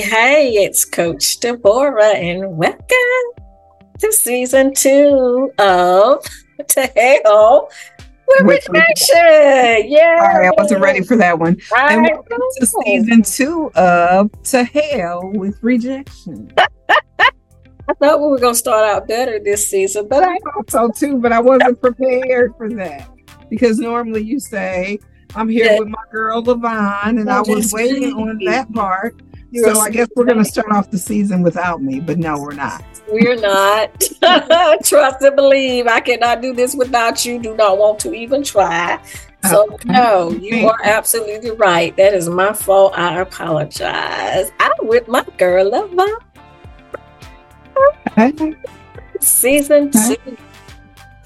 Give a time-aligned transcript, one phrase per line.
[0.00, 2.84] Hey, it's Coach Deborah, and welcome
[4.00, 6.24] to season two of
[6.68, 7.70] To Hell
[8.26, 9.88] with Rejection.
[9.88, 10.32] Yeah.
[10.32, 11.58] Sorry, I wasn't ready for that one.
[11.72, 12.50] I and welcome know.
[12.58, 16.52] to season two of To Hell with Rejection.
[16.58, 20.70] I thought we were going to start out better this season, but I, I thought
[20.72, 23.08] so too, but I wasn't prepared for that
[23.48, 24.98] because normally you say,
[25.36, 25.78] I'm here yeah.
[25.78, 29.20] with my girl Levon, and I was waiting on that part.
[29.54, 32.54] So I guess we're going to start off the season without me, but no, we're
[32.54, 32.84] not.
[33.08, 34.00] We're not.
[34.84, 35.86] Trust and believe.
[35.86, 37.38] I cannot do this without you.
[37.38, 39.00] Do not want to even try.
[39.48, 39.92] So okay.
[39.92, 41.94] no, you are absolutely right.
[41.96, 42.98] That is my fault.
[42.98, 44.50] I apologize.
[44.58, 46.18] I'm with my girl Levon.
[49.20, 50.36] Season two.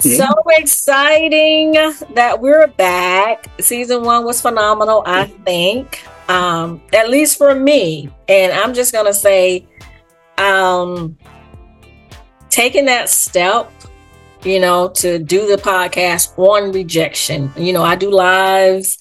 [0.01, 1.73] So exciting
[2.15, 3.47] that we're back.
[3.61, 6.05] Season one was phenomenal, I think.
[6.29, 8.11] Um, at least for me.
[8.29, 9.67] And I'm just gonna say,
[10.37, 11.17] um,
[12.51, 13.71] taking that step,
[14.45, 17.53] you know, to do the podcast on rejection.
[17.57, 18.99] You know, I do lives,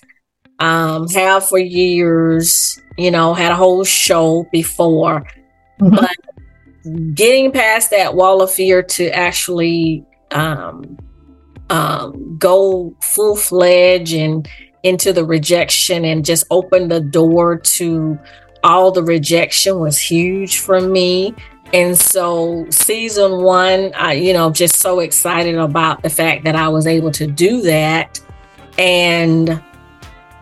[0.60, 5.26] um, have for years, you know, had a whole show before.
[5.82, 5.96] Mm-hmm.
[5.96, 10.98] But getting past that wall of fear to actually um,
[11.70, 14.48] um, go full fledged and
[14.84, 18.20] into the rejection and just open the door to
[18.64, 21.34] all the rejection was huge for me.
[21.74, 26.68] And so season one, I, you know, just so excited about the fact that I
[26.70, 28.20] was able to do that.
[28.78, 29.62] And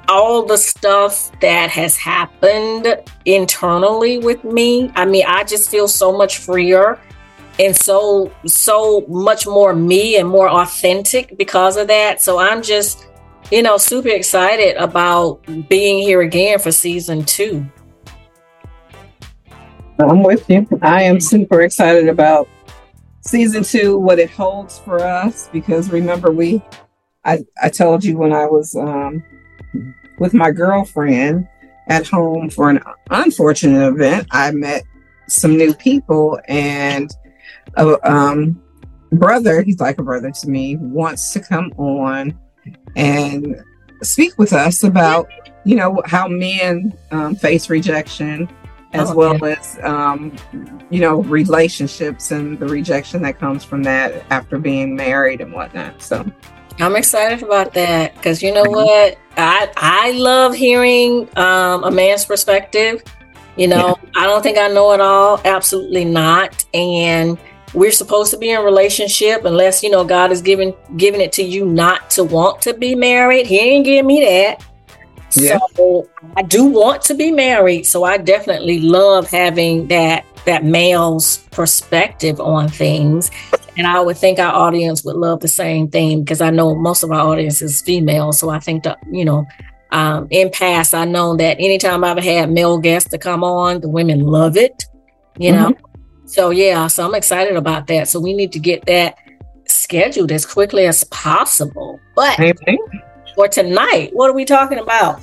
[0.07, 4.91] all the stuff that has happened internally with me.
[4.95, 6.99] I mean, I just feel so much freer
[7.59, 13.07] and so so much more me and more authentic because of that so i'm just
[13.51, 17.65] you know super excited about being here again for season two.
[19.99, 20.67] I'm with you.
[20.81, 22.49] I am super excited about
[23.21, 26.61] season two what it holds for us because remember we
[27.23, 29.23] i i told you when i was um
[30.19, 31.47] with my girlfriend
[31.87, 34.83] at home for an unfortunate event i met
[35.27, 37.09] some new people and
[37.77, 38.61] a um,
[39.11, 42.37] brother, he's like a brother to me, wants to come on
[42.95, 43.63] and
[44.01, 45.27] speak with us about,
[45.63, 48.49] you know, how men um, face rejection
[48.93, 49.55] as oh, well yeah.
[49.59, 50.35] as, um,
[50.89, 56.01] you know, relationships and the rejection that comes from that after being married and whatnot.
[56.01, 56.25] So
[56.79, 59.17] I'm excited about that because you know what?
[59.37, 63.03] I I love hearing um, a man's perspective.
[63.55, 64.09] You know, yeah.
[64.15, 65.39] I don't think I know it all.
[65.45, 66.65] Absolutely not.
[66.73, 67.37] And
[67.75, 71.43] we're supposed to be in relationship unless you know God is giving giving it to
[71.43, 73.47] you not to want to be married.
[73.47, 74.65] He ain't give me that.
[75.33, 75.59] Yeah.
[75.75, 77.85] So I do want to be married.
[77.85, 83.29] So I definitely love having that that male's perspective on things.
[83.77, 87.03] And I would think our audience would love the same thing because I know most
[87.03, 88.31] of our audience is female.
[88.31, 89.45] So I think that, you know,
[89.91, 93.89] um, in past, I know that anytime I've had male guests to come on, the
[93.89, 94.85] women love it,
[95.37, 95.73] you mm-hmm.
[96.25, 98.07] So yeah, so I'm excited about that.
[98.07, 99.17] So we need to get that
[99.67, 101.99] scheduled as quickly as possible.
[102.15, 102.37] But
[103.35, 105.21] for tonight, what are we talking about?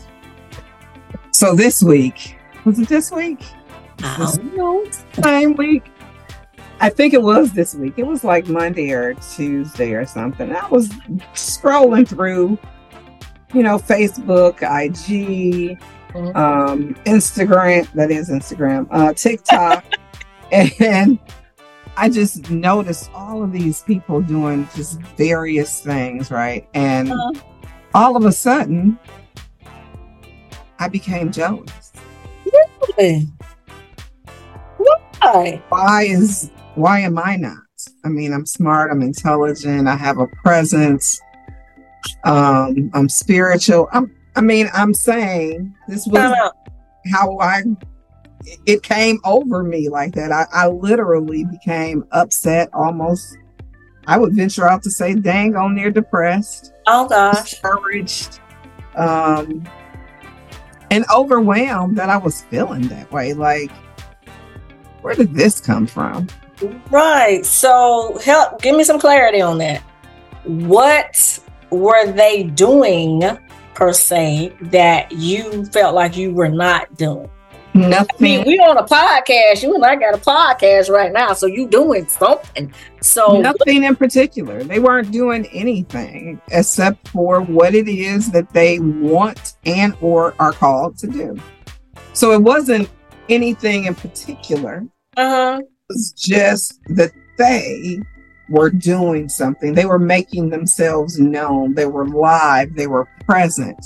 [1.33, 3.45] So this week, was it this week?
[4.03, 4.37] I.
[5.15, 5.91] Time week.
[6.81, 7.95] I think it was this week.
[7.97, 10.55] It was like Monday or Tuesday or something.
[10.55, 10.89] I was
[11.33, 12.59] scrolling through,
[13.55, 15.79] you know, Facebook, IG,
[16.13, 16.37] mm-hmm.
[16.37, 19.85] um, Instagram, that is Instagram, uh, TikTok.
[20.53, 21.19] And
[21.97, 26.69] I just noticed all of these people doing just various things, right?
[26.75, 27.33] And uh,
[27.95, 28.99] all of a sudden,
[30.79, 31.93] I became jealous.
[32.99, 33.29] Really?
[35.21, 35.63] Why?
[35.69, 37.59] Why is why am I not?
[38.05, 41.21] I mean, I'm smart, I'm intelligent, I have a presence,
[42.25, 43.89] um, I'm spiritual.
[43.93, 46.35] I'm I mean, I'm saying this was
[47.13, 47.63] how I
[48.67, 50.33] it came over me like that.
[50.33, 53.37] I, I literally became upset almost.
[54.07, 56.73] I would venture out to say, dang on near depressed.
[56.87, 57.51] Oh gosh.
[57.51, 58.41] Discouraged.
[58.97, 59.65] Um
[60.91, 63.33] and overwhelmed that I was feeling that way.
[63.33, 63.71] Like,
[65.01, 66.29] where did this come from?
[66.91, 67.47] Right.
[67.47, 69.81] So help give me some clarity on that.
[70.45, 71.39] What
[71.71, 73.23] were they doing
[73.75, 77.31] per se that you felt like you were not doing?
[77.75, 78.17] Nothing.
[78.19, 79.63] I mean, we on a podcast.
[79.63, 82.73] You and I got a podcast right now, so you doing something.
[83.01, 84.63] So nothing in particular.
[84.63, 90.53] They weren't doing anything except for what it is that they want and or are
[90.53, 91.37] called to do.
[92.13, 92.91] So it wasn't
[93.31, 94.85] anything in particular.
[95.17, 95.61] Uh-huh.
[95.61, 98.01] It was just that they
[98.51, 99.73] were doing something.
[99.73, 101.75] They were making themselves known.
[101.75, 102.75] They were live.
[102.75, 103.83] They were present.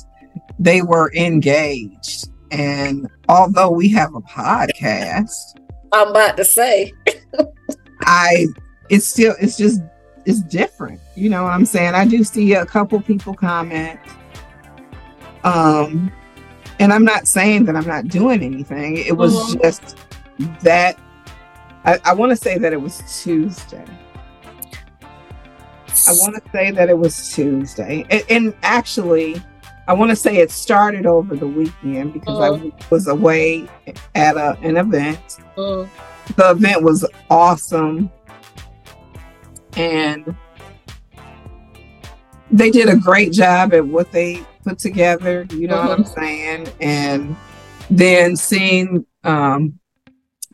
[0.58, 2.30] They were engaged.
[2.50, 5.58] And although we have a podcast,
[5.92, 6.92] I'm about to say.
[8.02, 8.46] I
[8.88, 9.80] it's still it's just
[10.24, 11.00] it's different.
[11.16, 11.94] You know what I'm saying?
[11.94, 13.98] I do see a couple people comment.
[15.44, 16.12] Um
[16.78, 18.96] and I'm not saying that I'm not doing anything.
[18.98, 19.62] It was Mhm.
[19.62, 19.96] just
[20.62, 20.98] that
[21.84, 23.84] I, I want to say that it was Tuesday.
[26.08, 28.04] I want to say that it was Tuesday.
[28.10, 29.40] And, and actually,
[29.88, 33.68] I want to say it started over the weekend because I was away
[34.14, 35.20] at a, an event.
[35.56, 35.88] Mm,
[36.36, 38.10] The event was awesome.
[39.76, 40.34] And
[42.50, 45.46] they did a great job at what they put together.
[45.50, 46.68] You know what I'm saying?
[46.80, 47.36] And
[47.90, 49.78] then seeing um,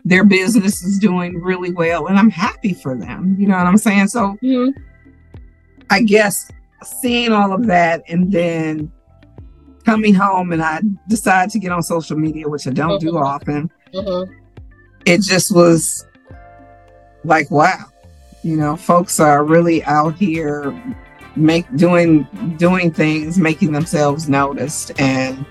[0.04, 2.06] their business is doing really well.
[2.08, 3.36] And I'm happy for them.
[3.38, 4.08] You know what I'm saying?
[4.08, 4.74] So, mhm.
[5.90, 6.50] I guess
[7.00, 8.90] seeing all of that and then
[9.84, 13.24] coming home and I decided to get on social media, which I don't do Mhm.
[13.24, 13.70] often.
[13.94, 14.28] Mhm.
[15.06, 16.06] It just was
[17.24, 17.84] like, wow,
[18.42, 20.72] you know, folks are really out here
[21.34, 22.26] make doing
[22.58, 25.44] doing things, making themselves noticed and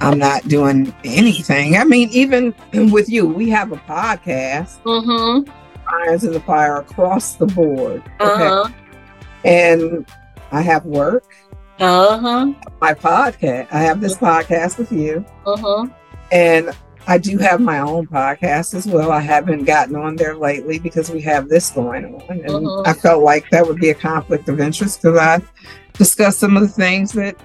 [0.00, 1.76] I'm not doing anything.
[1.76, 2.54] I mean, even
[2.90, 5.48] with you, we have a podcast, Mhm.
[5.86, 8.02] Irons in the Fire across the board.
[8.20, 8.46] Okay.
[8.46, 8.68] Uh-huh.
[9.44, 10.06] and
[10.52, 11.31] I have work,
[11.80, 12.52] Uh-huh.
[12.80, 13.68] my podcast.
[13.72, 15.86] I have this podcast with you, Uh-huh.
[16.30, 16.70] and
[17.08, 19.10] I do have my own podcast as well.
[19.10, 22.86] I haven't gotten on there lately because we have this going on, and Mhm.
[22.86, 25.40] I felt like that would be a conflict of interest because I
[25.94, 27.36] discussed some of the things that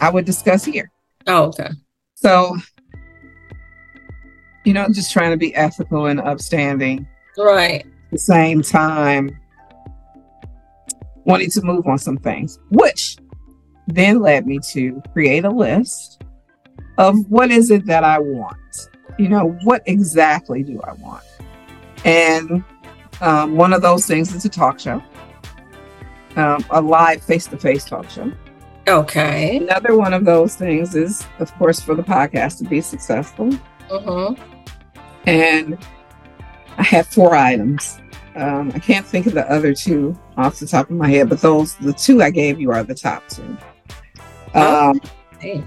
[0.00, 0.90] I would discuss here.
[1.28, 1.68] Oh, okay.
[2.14, 2.56] So,
[4.64, 7.06] you know, just trying to be ethical and upstanding.
[7.38, 7.80] Right.
[7.86, 9.30] At the same time,
[11.24, 13.16] wanting to move on some things, which
[13.86, 16.22] then led me to create a list
[16.98, 18.88] of what is it that I want.
[19.18, 21.24] You know, what exactly do I want?
[22.04, 22.64] And
[23.20, 25.02] um, one of those things is a talk show,
[26.36, 28.32] um, a live face to face talk show.
[28.88, 29.58] Okay.
[29.58, 33.52] Another one of those things is, of course, for the podcast to be successful.
[33.90, 34.34] Uh-huh.
[35.26, 35.78] And
[36.78, 38.00] I have four items.
[38.34, 41.40] Um, I can't think of the other two off the top of my head, but
[41.40, 43.56] those, the two I gave you, are the top two.
[44.54, 45.00] Um,
[45.38, 45.62] Hey.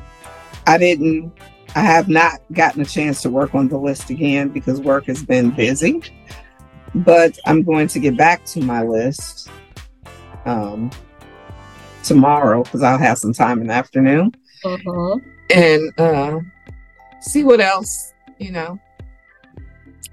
[0.68, 1.34] I didn't,
[1.76, 5.24] I have not gotten a chance to work on the list again because work has
[5.24, 6.02] been busy,
[6.94, 9.50] but I'm going to get back to my list
[10.46, 10.90] um,
[12.04, 14.32] tomorrow because I'll have some time in the afternoon
[14.64, 15.18] Uh-huh.
[15.50, 16.40] and uh,
[17.22, 18.80] see what else, you know.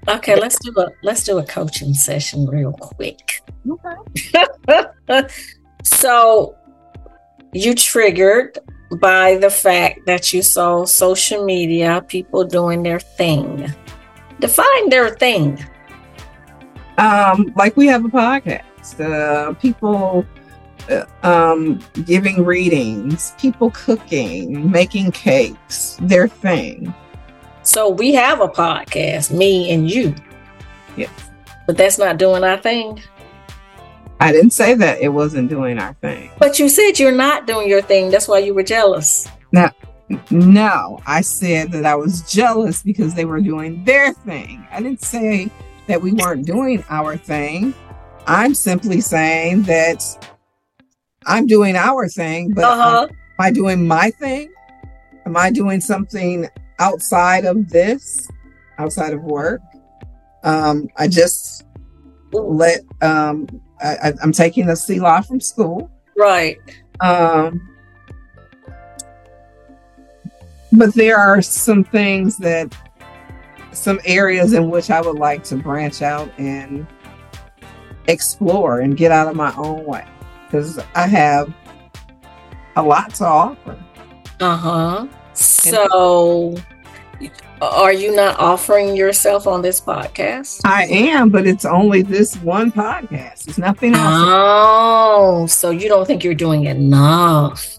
[0.09, 3.41] Okay, let's do a let's do a coaching session real quick.
[3.69, 4.83] Okay.
[5.83, 6.55] so
[7.53, 8.57] you triggered
[8.99, 13.73] by the fact that you saw social media people doing their thing.
[14.39, 15.59] Define their thing.
[16.97, 20.25] um like we have a podcast uh people
[20.89, 26.93] uh, um giving readings people cooking making cakes their thing
[27.63, 30.15] So we have a podcast, me and you.
[30.97, 31.09] Yes.
[31.65, 33.01] But that's not doing our thing.
[34.23, 37.67] I didn't say that it wasn't doing our thing But you said you're not doing
[37.69, 38.09] your thing.
[38.11, 39.27] That's why you were jealous.
[40.31, 45.01] no i said that i was jealous because they were doing their thing i didn't
[45.01, 45.49] say
[45.87, 47.73] that we weren't doing our thing
[48.27, 49.99] i'm simply saying that
[51.25, 53.07] i'm doing our thing but Uh-huh.
[53.09, 54.51] am I doing my thing?
[55.25, 56.47] Am I doing something
[56.79, 58.27] outside of this,
[58.77, 59.61] outside of work?
[60.43, 61.63] Um, I just
[62.31, 63.47] let um,
[63.83, 65.91] I, I'm taking a C law from school.
[66.15, 66.59] Right.
[67.01, 67.69] Um,
[70.71, 72.75] but there are some things that,
[73.71, 76.85] some areas in which I would like to branch out and
[78.07, 80.05] explore and get out of my own way
[80.45, 81.53] because I have
[82.75, 83.83] a lot to offer.
[84.39, 85.07] Uh-huh.
[85.33, 86.55] So
[87.61, 90.61] are you not offering yourself on this podcast?
[90.65, 93.47] I am, but it's only this one podcast.
[93.47, 94.03] It's nothing else.
[94.05, 97.77] Oh, so you don't think you're doing enough?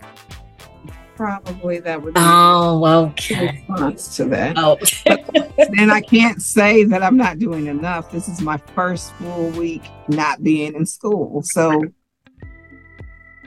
[1.16, 3.62] Probably that would be Oh, okay.
[3.68, 4.56] response to that.
[4.58, 4.78] Oh,
[5.76, 8.10] then I can't say that I'm not doing enough.
[8.10, 11.42] This is my first full week not being in school.
[11.44, 11.84] So,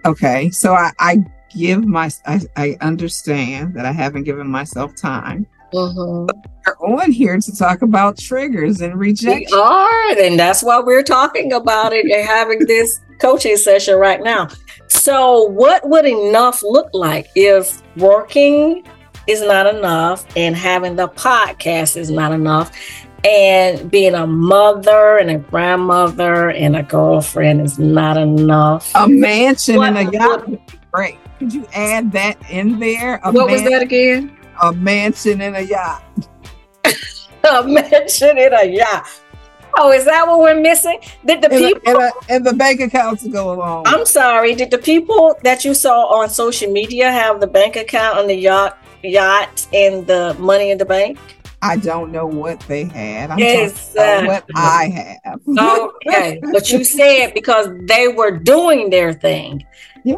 [0.05, 0.49] okay.
[0.51, 6.39] So I, I give my, I, I understand that I haven't given myself time Mm-hmm.
[6.65, 9.47] We're on here to talk about triggers and rejection.
[9.51, 14.21] We are, and that's why we're talking about it and having this coaching session right
[14.21, 14.49] now.
[14.87, 18.85] So, what would enough look like if working
[19.27, 22.71] is not enough and having the podcast is not enough?
[23.23, 28.91] And being a mother and a grandmother and a girlfriend is not enough.
[28.95, 30.47] A mansion what, and a yacht
[30.91, 31.17] great.
[31.39, 33.19] Could you add that in there?
[33.23, 34.36] A what man- was that again?
[34.61, 36.03] A mansion and a yacht.
[37.51, 39.07] a mansion and a yacht.
[39.79, 40.99] Oh, is that what we're missing?
[41.25, 43.83] Did the and people a, and, a, and, the bank accounts go along?
[43.85, 44.55] I'm sorry.
[44.55, 48.35] Did the people that you saw on social media have the bank account on the
[48.35, 51.19] yacht, yacht, and the money in the bank?
[51.61, 53.31] I don't know what they had.
[53.31, 54.27] I'm exactly.
[54.27, 55.41] what I have.
[55.47, 59.65] okay, but you said because they were doing their thing.
[60.03, 60.15] Yeah.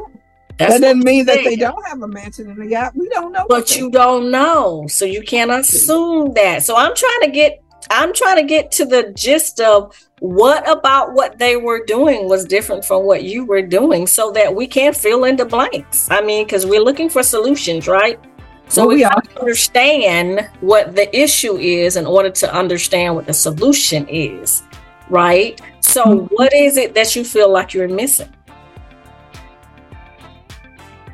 [0.60, 2.92] That's that doesn't mean that they don't have a mansion in the yacht.
[2.94, 3.46] We don't know.
[3.48, 4.86] But you don't know.
[4.90, 6.64] So you can't assume that.
[6.64, 11.14] So I'm trying to get I'm trying to get to the gist of what about
[11.14, 14.94] what they were doing was different from what you were doing so that we can
[14.94, 16.12] fill in the blanks.
[16.12, 18.20] I mean, because we're looking for solutions, right?
[18.68, 19.06] So well, we, we
[19.40, 24.62] understand what the issue is in order to understand what the solution is,
[25.10, 25.60] right?
[25.80, 26.36] So, mm-hmm.
[26.36, 28.30] what is it that you feel like you're missing?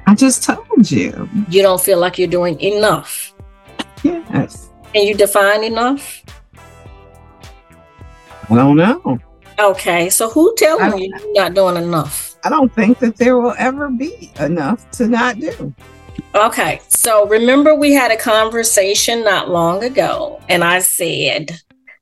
[0.07, 1.29] I just told you.
[1.49, 3.33] You don't feel like you're doing enough.
[4.03, 4.69] Yes.
[4.93, 6.23] Can you define enough?
[8.49, 9.19] I don't know.
[9.57, 12.35] Okay, so who telling you you're not doing enough?
[12.43, 15.73] I don't think that there will ever be enough to not do.
[16.35, 21.59] Okay, so remember we had a conversation not long ago, and I said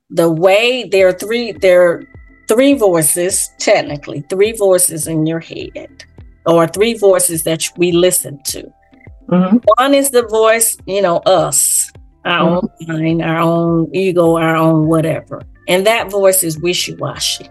[0.10, 2.04] the way there are three there are
[2.48, 6.04] three voices, technically, three voices in your head
[6.46, 8.64] or three voices that we listen to.
[9.30, 9.58] Mm-hmm.
[9.78, 11.92] One is the voice, you know, us,
[12.26, 12.88] our mm-hmm.
[12.88, 15.42] own mind, our own ego, our own whatever.
[15.68, 17.50] And that voice is wishy washy.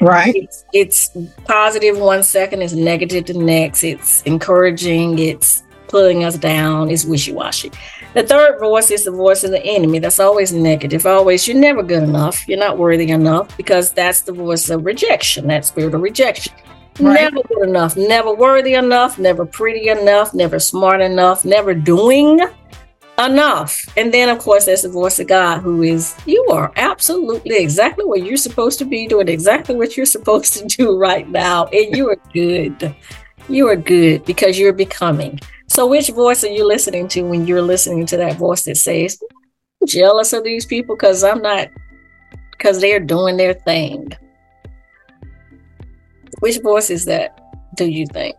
[0.00, 0.34] Right.
[0.34, 1.16] It's, it's,
[1.46, 7.32] positive one second, it's negative the next, it's encouraging, it's pulling us down, it's wishy
[7.32, 7.70] washy.
[8.12, 9.98] The third voice is the voice of the enemy.
[9.98, 11.06] That's always negative.
[11.06, 12.46] Always, you're never good enough.
[12.48, 16.52] You're not worthy enough because that's the voice of rejection, that spirit of rejection.
[16.98, 17.20] Right.
[17.20, 22.40] Never good enough, never worthy enough, never pretty enough, never smart enough, never doing
[23.18, 23.84] enough.
[23.96, 28.04] And then, of course, there's the voice of God who is, you are absolutely exactly
[28.04, 31.66] where you're supposed to be, doing exactly what you're supposed to do right now.
[31.66, 32.94] And you are good.
[33.48, 35.38] You are good because you're becoming.
[35.68, 39.22] So, which voice are you listening to when you're listening to that voice that says,
[39.86, 41.68] jealous of these people because I'm not,
[42.52, 44.12] because they're doing their thing?
[46.40, 47.40] Which voice is that,
[47.74, 48.36] do you think?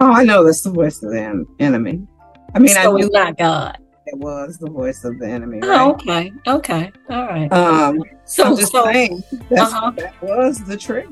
[0.00, 2.06] Oh, I know that's the voice of the enemy.
[2.54, 3.78] I mean, so I knew not God.
[4.06, 5.60] It was the voice of the enemy.
[5.62, 6.32] Oh, right?
[6.46, 6.86] Oh, okay.
[6.86, 6.92] Okay.
[7.10, 7.52] All right.
[7.52, 9.22] Um, so I'm just so, saying
[9.56, 9.92] uh-huh.
[9.96, 11.10] that was the trigger.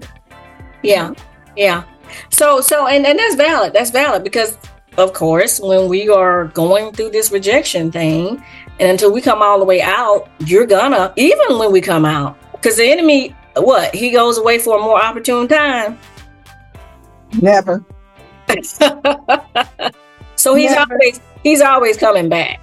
[0.83, 1.13] Yeah.
[1.57, 1.85] Yeah.
[2.31, 3.73] So, so, and, and that's valid.
[3.73, 4.57] That's valid because,
[4.97, 8.43] of course, when we are going through this rejection thing,
[8.81, 12.37] and until we come all the way out, you're gonna, even when we come out,
[12.53, 13.95] because the enemy what?
[13.95, 15.99] He goes away for a more opportune time.
[17.41, 17.85] Never.
[20.39, 20.93] So he's never.
[20.93, 22.61] always he's always coming back.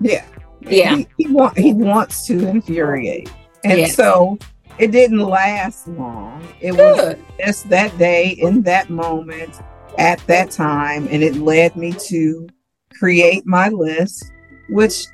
[0.00, 0.26] Yeah.
[0.60, 0.96] Yeah.
[0.96, 3.32] he, he, want, he wants to infuriate.
[3.64, 3.96] And yes.
[3.96, 4.38] so
[4.76, 6.46] it didn't last long.
[6.60, 7.16] It Good.
[7.16, 9.58] was just that day in that moment
[9.96, 12.46] at that time and it led me to
[12.92, 14.30] create my list
[14.68, 15.06] which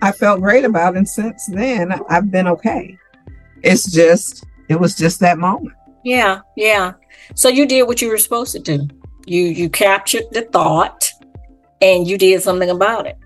[0.00, 2.98] i felt great about and since then i've been okay.
[3.62, 5.74] It's just it was just that moment.
[6.04, 6.94] Yeah, yeah.
[7.34, 8.88] So you did what you were supposed to do.
[9.26, 11.08] You you captured the thought
[11.80, 13.16] and you did something about it.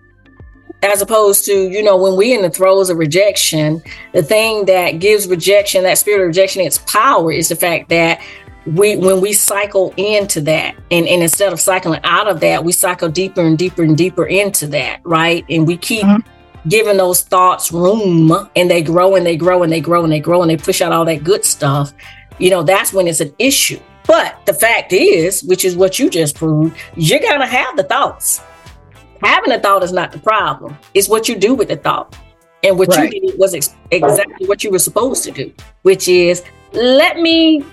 [0.83, 4.99] As opposed to, you know, when we in the throes of rejection, the thing that
[4.99, 8.21] gives rejection, that spirit of rejection, its power is the fact that
[8.67, 12.73] we when we cycle into that and, and instead of cycling out of that, we
[12.73, 15.45] cycle deeper and deeper and deeper into that, right?
[15.49, 16.33] And we keep mm-hmm
[16.68, 20.20] giving those thoughts room and they grow and they grow and they grow and they
[20.20, 21.92] grow and they push out all that good stuff,
[22.38, 23.80] you know, that's when it's an issue.
[24.06, 27.82] But the fact is, which is what you just proved, you're going to have the
[27.82, 28.40] thoughts.
[29.23, 32.16] Having a thought is not the problem, it's what you do with the thought.
[32.62, 33.12] And what right.
[33.12, 36.42] you did was ex- exactly what you were supposed to do, which is
[36.73, 37.64] let me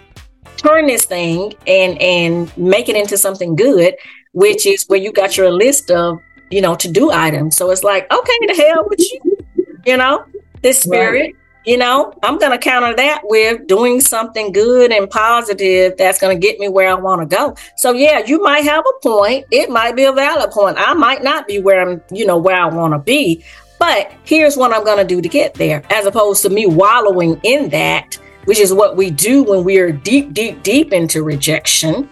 [0.58, 3.96] turn this thing and and make it into something good,
[4.34, 6.20] which is where you got your list of
[6.54, 7.58] you know, to do items.
[7.58, 9.38] So it's like, okay, the hell with you,
[9.86, 10.26] you know,
[10.62, 11.20] this spirit.
[11.20, 11.36] Right.
[11.66, 16.40] you know, I'm going to counter that with doing something good and positive that's going
[16.40, 17.56] to get me where I want to go.
[17.76, 19.46] So yeah, you might have a point.
[19.50, 20.78] It might be a valid point.
[20.78, 23.44] I might not be where I'm, you know, where I want to be,
[23.80, 27.40] but here's what I'm going to do to get there as opposed to me wallowing
[27.44, 32.10] in that, which is what we do when we are deep, deep, deep into rejection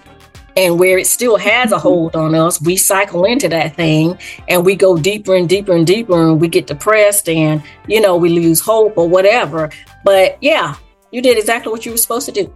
[0.56, 4.18] and where it still has a hold on us, we cycle into that thing
[4.48, 8.18] and we go deeper and deeper and deeper and we get depressed and, you know,
[8.18, 9.70] we lose hope or whatever.
[10.04, 10.76] But yeah,
[11.12, 12.52] you did exactly what you were supposed to do.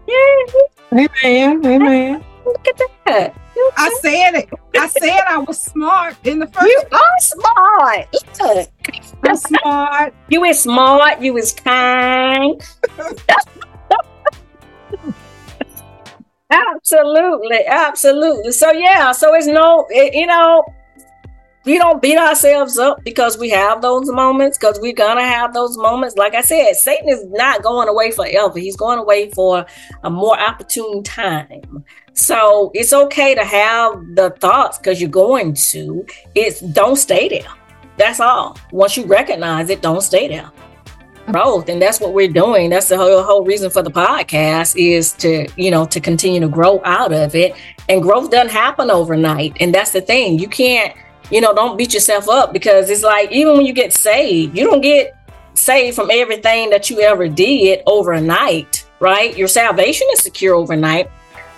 [0.93, 1.65] Amen.
[1.65, 2.23] Amen.
[2.45, 3.35] Look at that.
[3.77, 4.49] I said it.
[4.77, 6.67] I said I was smart in the first.
[6.67, 8.07] You are smart.
[8.39, 8.69] Look.
[9.23, 10.13] I'm smart.
[10.29, 11.21] You is smart.
[11.21, 12.61] You is kind.
[16.49, 18.51] Absolutely, absolutely.
[18.51, 20.63] So yeah, so it's no, it, you know,
[21.65, 25.75] we don't beat ourselves up because we have those moments because we're gonna have those
[25.77, 26.15] moments.
[26.15, 28.59] Like I said, Satan is not going away forever.
[28.59, 29.65] He's going away for
[30.03, 31.83] a more opportune time.
[32.13, 36.05] So it's okay to have the thoughts because you're going to.
[36.35, 37.51] It's don't stay there.
[37.97, 38.57] That's all.
[38.71, 40.51] Once you recognize it, don't stay there
[41.25, 42.69] growth and that's what we're doing.
[42.69, 46.47] That's the whole, whole reason for the podcast is to you know to continue to
[46.47, 47.55] grow out of it.
[47.89, 50.39] And growth doesn't happen overnight and that's the thing.
[50.39, 50.95] You can't
[51.31, 54.63] you know don't beat yourself up because it's like even when you get saved you
[54.63, 55.17] don't get
[55.55, 59.37] saved from everything that you ever did overnight right?
[59.37, 61.09] Your salvation is secure overnight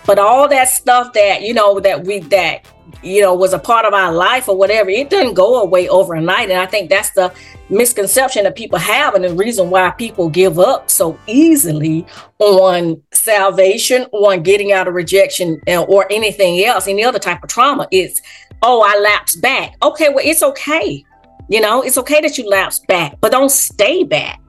[0.07, 2.65] but all that stuff that you know that we that
[3.03, 6.49] you know was a part of our life or whatever it doesn't go away overnight.
[6.49, 7.31] And i think that's the
[7.69, 12.07] misconception that people have and the reason why people give up so easily
[12.39, 17.49] on salvation on getting out of rejection uh, or anything else any other type of
[17.49, 17.87] trauma.
[17.91, 18.21] Is
[18.63, 19.75] oh i lapse back.
[19.83, 21.03] Okay well it's okay.
[21.49, 24.41] You know it's okay that you lapse back but don't stay back.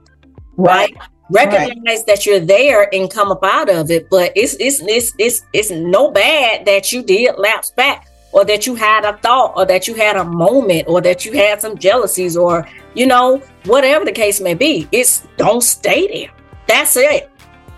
[0.55, 1.07] Right, right?
[1.29, 2.07] Recognize right.
[2.07, 5.69] that you're there and come up out of it but it's it's it's it's it's
[5.69, 9.87] no bad that you did lapse back or that you had a thought or that
[9.87, 14.11] you had a moment or that you had some jealousies or you know whatever the
[14.11, 14.87] case may be.
[14.91, 16.31] It's don't stay there.
[16.67, 17.29] That's it.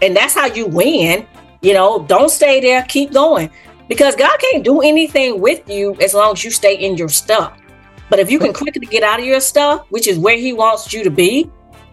[0.02, 1.26] And that's how you win.
[1.62, 2.84] You know don't stay there.
[2.84, 3.50] Keep going.
[3.88, 7.58] Because god can't do anything with you as long as you stay in your stuff.
[8.10, 10.92] But if you can quickly get out of your stuff which is where he wants
[10.92, 11.50] you to be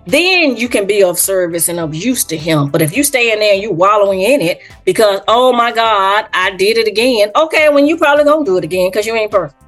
[0.09, 2.71] then you can be of service and of use to him.
[2.71, 6.27] But if you stay in there and you wallowing in it because, oh my God,
[6.33, 7.31] I did it again.
[7.37, 9.62] Okay, when you probably gonna do it again because you ain't perfect.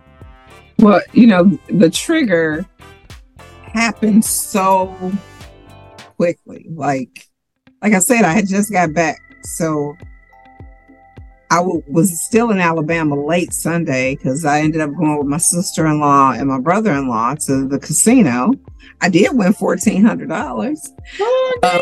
[0.79, 2.65] Well, you know, the trigger
[3.63, 5.13] happened so
[6.17, 6.67] quickly.
[6.71, 7.29] Like,
[7.83, 9.95] like I said, I had just got back, so
[11.51, 15.39] I w- was still in Alabama late Sunday because I ended up going with my
[15.39, 18.53] sister in law and my brother in law to the casino.
[19.01, 20.93] I did win fourteen hundred dollars.
[21.21, 21.81] Oh, um,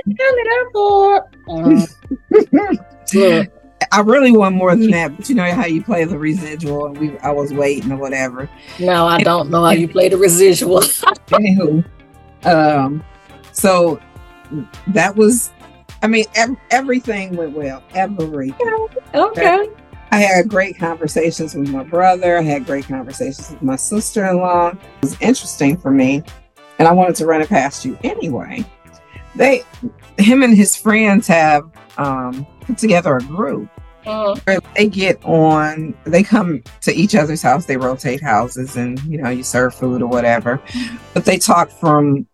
[3.92, 6.98] I really won more than that, but you know how you play the residual, and
[6.98, 8.48] we I was waiting or whatever.
[8.78, 10.80] No, I don't know how you play the residual.
[11.28, 11.84] Anywho,
[12.44, 13.04] um,
[13.52, 14.00] so
[14.88, 15.50] that was,
[16.02, 17.82] I mean, ev- everything went well.
[17.94, 18.88] Everything.
[19.14, 19.68] Okay.
[20.10, 22.38] I had great conversations with my brother.
[22.38, 24.68] I had great conversations with my sister in law.
[24.68, 26.22] It was interesting for me
[26.78, 28.64] and I wanted to run it past you anyway.
[29.34, 29.64] They,
[30.16, 33.68] him and his friends have um, put together a group.
[34.06, 34.38] Uh,
[34.74, 39.28] they get on, they come to each other's house, they rotate houses and, you know,
[39.28, 40.62] you serve food or whatever.
[41.12, 42.26] But they talk from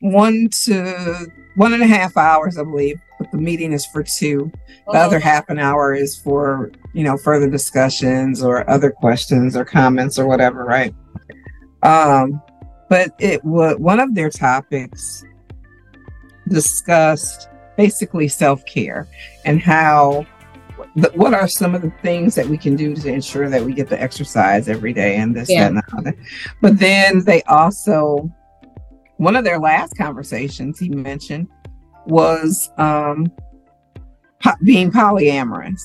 [0.00, 4.50] one to one and a half hours, I believe, but the meeting is for two.
[4.86, 9.64] The other half an hour is for, you know, further discussions or other questions or
[9.64, 10.94] comments or whatever, right?
[11.82, 12.42] Um,
[12.88, 15.24] but it was one of their topics
[16.48, 19.06] discussed basically self-care
[19.44, 20.26] and how
[21.14, 23.88] what are some of the things that we can do to ensure that we get
[23.88, 25.70] the exercise every day and this yeah.
[25.70, 26.14] that, and that
[26.60, 28.30] but then they also
[29.20, 31.46] one of their last conversations he mentioned
[32.06, 33.30] was um
[34.42, 35.82] po- being polyamorous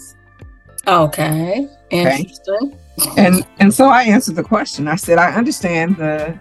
[0.87, 3.25] okay interesting okay.
[3.25, 6.37] and and so i answered the question i said i understand the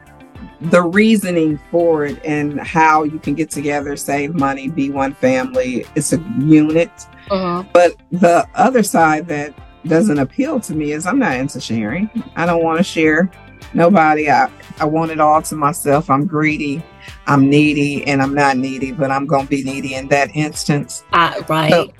[0.70, 5.85] the reasoning for it and how you can get together, save money, be one family.
[5.94, 6.90] It's a unit.
[7.30, 7.64] Uh-huh.
[7.72, 9.54] But the other side that
[9.87, 12.09] doesn't appeal to me is I'm not into sharing.
[12.37, 13.30] I don't want to share
[13.75, 14.31] nobody.
[14.31, 16.11] I, I want it all to myself.
[16.11, 16.83] I'm greedy.
[17.27, 21.05] I'm needy and I'm not needy, but I'm going to be needy in that instance.
[21.13, 21.71] Uh, right.
[21.71, 21.93] So,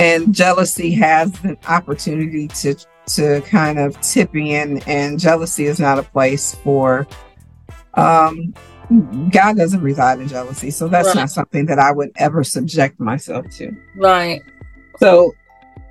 [0.00, 5.98] and jealousy has an opportunity to to kind of tip in and jealousy is not
[5.98, 7.06] a place for
[7.94, 8.54] um,
[9.30, 11.16] God doesn't reside in jealousy, so that's right.
[11.16, 13.76] not something that I would ever subject myself to.
[13.96, 14.40] Right.
[14.98, 15.34] So,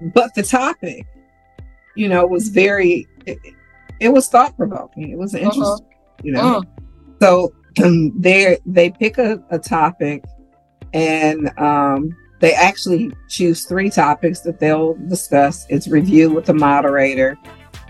[0.02, 1.06] but the topic,
[1.96, 3.08] you know, was very.
[4.00, 5.10] It, was thought provoking.
[5.10, 5.46] It was uh-huh.
[5.46, 5.88] interesting.
[5.88, 6.22] Uh-huh.
[6.24, 6.42] You know.
[6.42, 6.62] Uh-huh.
[7.22, 10.24] So um, they they pick a, a topic,
[10.94, 15.66] and um, they actually choose three topics that they'll discuss.
[15.70, 17.38] It's review with the moderator,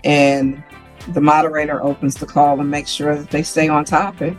[0.04, 0.62] and
[1.08, 4.36] the moderator opens the call and makes sure that they stay on topic.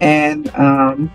[0.00, 1.12] And um,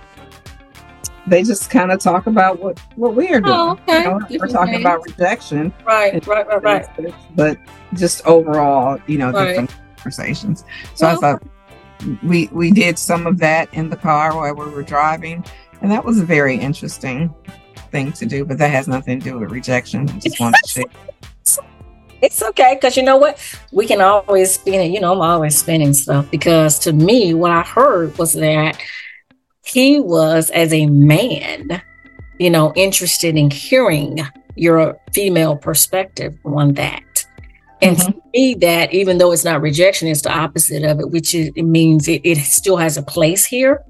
[1.28, 3.54] they just kind of talk about what what we are doing.
[3.54, 4.04] Oh, okay.
[4.04, 4.86] You know, we're talking things.
[4.86, 7.14] about rejection, right, right, right, right.
[7.36, 7.60] But
[7.94, 9.50] just overall, you know, right.
[9.50, 10.64] different conversations.
[10.96, 11.44] So well, I thought
[12.24, 15.44] we we did some of that in the car while we were driving,
[15.82, 17.34] and that was a very interesting
[17.92, 18.46] thing to do.
[18.46, 20.10] But that has nothing to do with rejection.
[20.10, 20.86] I just wanted to share.
[22.20, 23.38] It's okay because you know what?
[23.72, 24.92] We can always spin it.
[24.92, 28.82] You know, I'm always spinning stuff because to me, what I heard was that
[29.68, 31.82] he was, as a man,
[32.40, 34.20] you know, interested in hearing
[34.56, 37.04] your female perspective on that.
[37.82, 38.12] And mm-hmm.
[38.12, 41.52] to me, that even though it's not rejection, it's the opposite of it, which is,
[41.56, 43.84] it means it, it still has a place here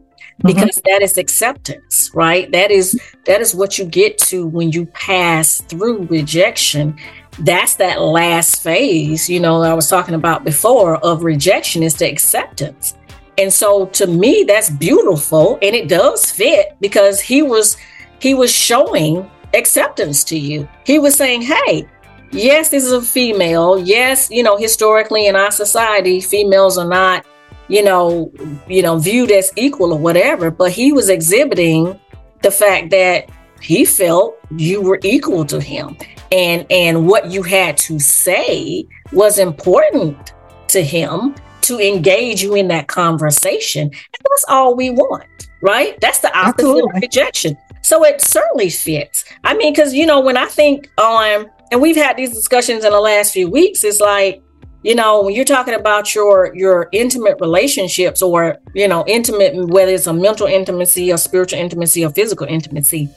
[0.43, 0.47] mm-hmm.
[0.47, 0.89] because mm-hmm.
[0.91, 2.51] that is acceptance, right?
[2.51, 6.97] That is that is what you get to when you pass through rejection.
[7.39, 12.09] That's that last phase, you know, I was talking about before of rejection is the
[12.09, 12.96] acceptance.
[13.38, 17.78] And so to me, that's beautiful and it does fit because he was
[18.19, 20.67] he was showing acceptance to you.
[20.86, 21.88] He was saying, Hey,
[22.32, 23.80] yes, this is a female.
[23.80, 27.26] Yes, you know, historically in our society, females are not,
[27.67, 28.32] you know,
[28.67, 32.00] you know, viewed as equal or whatever, but he was exhibiting
[32.41, 33.30] the fact that
[33.62, 35.97] he felt you were equal to him
[36.32, 40.34] and and what you had to say was important
[40.67, 41.34] to him
[41.67, 43.84] to engage you in that conversation.
[43.84, 45.25] And that's all we want,
[45.62, 45.99] right?
[46.01, 46.97] That's the opposite Absolutely.
[46.97, 47.58] of rejection.
[47.82, 49.23] So it certainly fits.
[49.43, 52.91] I mean, because, you know, when I think on, and we've had these discussions in
[52.91, 54.43] the last few weeks, it's like,
[54.84, 59.91] you know, when you're talking about your your intimate relationships or, you know, intimate, whether
[59.91, 63.10] it's a mental intimacy or spiritual intimacy or physical intimacy,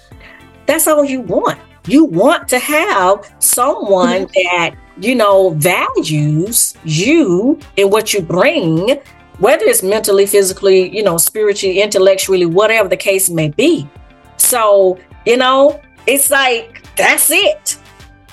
[0.66, 1.58] that's all you want.
[1.86, 4.32] You want to have someone mm-hmm.
[4.58, 9.00] that you know, values you and what you bring,
[9.38, 13.88] whether it's mentally, physically, you know, spiritually, intellectually, whatever the case may be.
[14.36, 17.78] So, you know, it's like, that's it.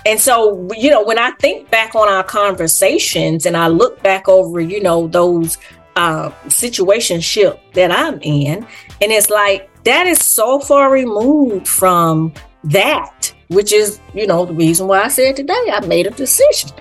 [0.06, 4.30] And so, you know, when I think back on our conversations and I look back
[4.30, 5.58] over, you know, those
[5.96, 8.66] uh, situationship that I'm in,
[9.02, 12.34] and it's like that is so far removed from
[12.66, 16.72] that which is, you know, the reason why I said today I made a decision.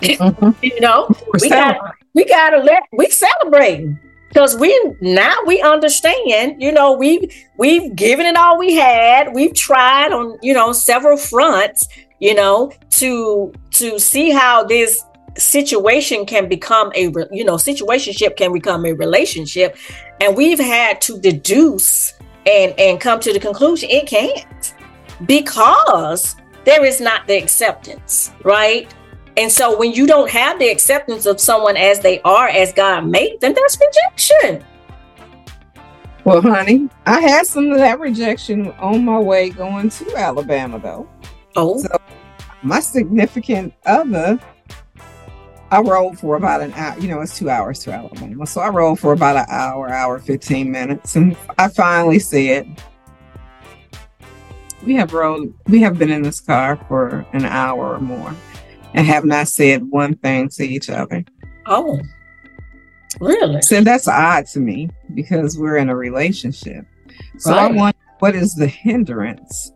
[0.00, 0.50] Mm-hmm.
[0.62, 1.76] you know, we got
[2.14, 6.62] we got to let we celebrating because we now we understand.
[6.62, 9.34] You know, we've we've given it all we had.
[9.34, 11.86] We've tried on you know several fronts.
[12.18, 15.02] You know, to to see how this
[15.36, 19.76] situation can become a you know situationship can become a relationship
[20.20, 22.14] and we've had to deduce
[22.46, 24.74] and and come to the conclusion it can't
[25.26, 28.92] because there is not the acceptance, right?
[29.36, 33.06] And so when you don't have the acceptance of someone as they are, as God
[33.06, 34.64] made them, that's rejection.
[36.24, 41.08] Well, honey, I had some of that rejection on my way going to Alabama, though.
[41.56, 41.80] Oh.
[41.80, 41.96] So
[42.62, 44.38] my significant other,
[45.70, 46.98] I rode for about an hour.
[46.98, 48.46] You know, it's two hours to Alabama.
[48.46, 51.16] So I rode for about an hour, hour, 15 minutes.
[51.16, 52.82] And I finally said,
[54.84, 58.34] we have rode, we have been in this car for an hour or more
[58.94, 61.24] and have not said one thing to each other.
[61.66, 62.00] Oh,
[63.20, 63.62] really?
[63.62, 66.86] So that's odd to me because we're in a relationship.
[67.38, 67.70] So right.
[67.70, 69.72] I wonder what is the hindrance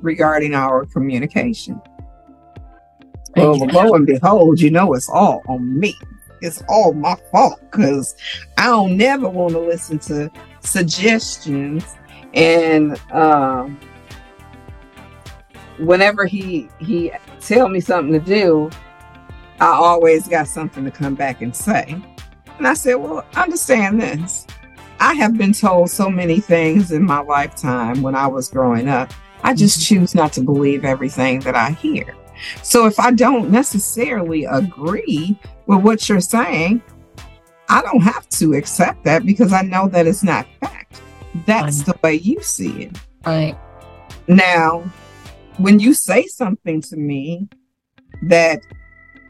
[0.00, 1.80] regarding our communication?
[3.36, 5.96] Well, lo and behold, you know it's all on me.
[6.42, 8.14] It's all my fault because
[8.58, 11.84] I don't never want to listen to suggestions
[12.34, 13.78] and um,
[15.78, 18.70] whenever he he tell me something to do,
[19.60, 22.00] I always got something to come back and say.
[22.58, 24.46] And I said, "Well, understand this.
[25.00, 29.12] I have been told so many things in my lifetime when I was growing up.
[29.42, 30.00] I just mm-hmm.
[30.00, 32.14] choose not to believe everything that I hear.
[32.62, 36.82] So if I don't necessarily agree with what you're saying,
[37.68, 41.00] I don't have to accept that because I know that it's not fact.
[41.46, 42.98] That's the way you see it.
[43.24, 43.56] Right.
[44.28, 44.84] Now,
[45.58, 47.48] when you say something to me
[48.22, 48.60] that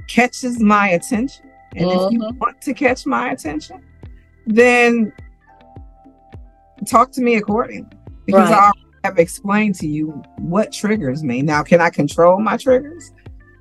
[0.09, 2.07] catches my attention, and mm-hmm.
[2.07, 2.39] if you mm-hmm.
[2.39, 3.83] want to catch my attention,
[4.47, 5.13] then
[6.87, 7.89] talk to me accordingly
[8.27, 8.73] because right.
[9.03, 11.43] I have explained to you what triggers me.
[11.43, 13.13] Now, can I control my triggers?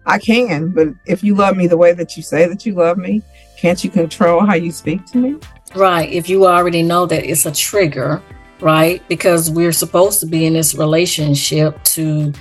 [0.06, 2.98] I can, but if you love me the way that you say that you love
[2.98, 3.22] me,
[3.58, 5.38] can't you control how you speak to me?
[5.76, 6.10] Right.
[6.12, 8.22] If you already know that it's a trigger,
[8.60, 9.02] right?
[9.08, 12.34] Because we're supposed to be in this relationship to,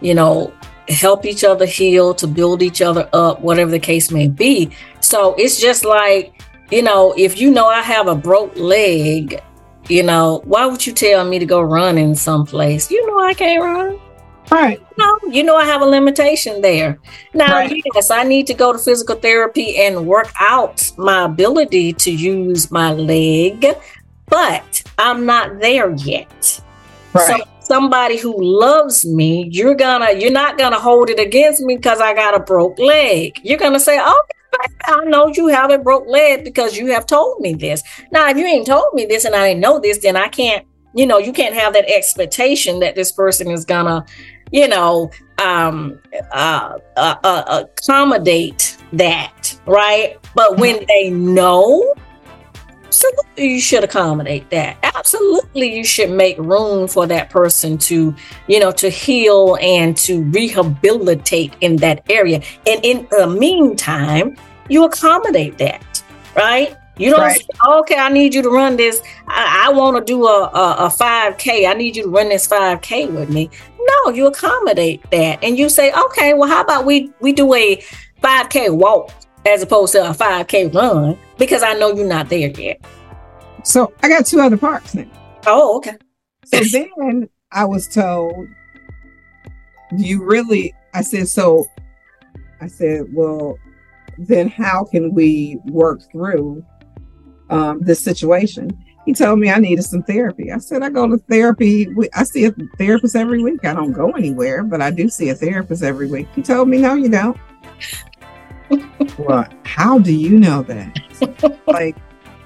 [0.00, 0.52] you know,
[0.88, 4.70] help each other heal, to build each other up, whatever the case may be.
[5.00, 9.42] So it's just like, you know, if you know I have a broke leg,
[9.88, 12.90] you know, why would you tell me to go run in someplace?
[12.90, 13.98] You know I can't run.
[14.50, 14.80] Right.
[14.98, 16.98] No, you know I have a limitation there.
[17.32, 17.82] Now, right.
[17.94, 22.70] yes, I need to go to physical therapy and work out my ability to use
[22.70, 23.66] my leg,
[24.28, 26.60] but I'm not there yet.
[27.14, 27.26] Right.
[27.26, 32.00] So somebody who loves me, you're gonna you're not gonna hold it against me because
[32.00, 33.40] I got a broke leg.
[33.42, 34.22] You're gonna say, "Oh,
[34.84, 38.36] I know you have a broke leg because you have told me this." Now, if
[38.36, 40.66] you ain't told me this and I didn't know this, then I can't.
[40.96, 44.06] You know, you can't have that expectation that this person is gonna,
[44.52, 45.98] you know, um,
[46.32, 50.16] uh, uh, uh, accommodate that, right?
[50.34, 51.94] But when they know
[52.94, 58.14] absolutely you should accommodate that absolutely you should make room for that person to
[58.46, 64.36] you know to heal and to rehabilitate in that area and in the meantime
[64.68, 66.02] you accommodate that
[66.36, 67.40] right you don't right.
[67.40, 69.02] say, okay, I need you to run this.
[69.26, 71.68] I, I want to do a, a, a 5K.
[71.68, 73.50] I need you to run this 5K with me.
[73.86, 75.42] No, you accommodate that.
[75.42, 77.76] And you say, okay, well, how about we we do a
[78.22, 79.10] 5K walk
[79.46, 82.84] as opposed to a 5K run because I know you're not there yet.
[83.62, 85.06] So I got two other parks now.
[85.46, 85.96] Oh, okay.
[86.46, 88.46] So then I was told,
[89.96, 91.66] you really, I said, so
[92.60, 93.58] I said, well,
[94.18, 96.64] then how can we work through
[97.50, 98.83] um, this situation?
[99.06, 100.50] He told me I needed some therapy.
[100.50, 101.88] I said, I go to therapy.
[102.14, 103.64] I see a therapist every week.
[103.64, 106.26] I don't go anywhere, but I do see a therapist every week.
[106.34, 107.36] He told me, no, you don't
[109.18, 111.60] well, how do you know that?
[111.66, 111.96] like,